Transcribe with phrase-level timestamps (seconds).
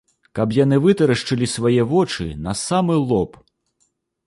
[0.37, 3.41] Каб яны вытарашчылі свае вочы на самы лоб!